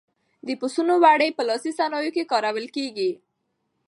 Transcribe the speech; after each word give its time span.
د 0.47 0.49
پسونو 0.59 0.93
وړۍ 1.03 1.29
په 1.37 1.43
لاسي 1.49 1.71
صنایعو 1.79 2.13
کې 2.15 2.29
کارول 2.31 2.67
کېږي. 2.75 3.11